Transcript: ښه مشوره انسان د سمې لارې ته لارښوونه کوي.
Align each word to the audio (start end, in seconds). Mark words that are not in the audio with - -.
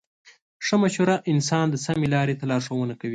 ښه 0.65 0.75
مشوره 0.83 1.15
انسان 1.31 1.65
د 1.69 1.75
سمې 1.85 2.07
لارې 2.13 2.35
ته 2.39 2.45
لارښوونه 2.51 2.93
کوي. 2.99 3.09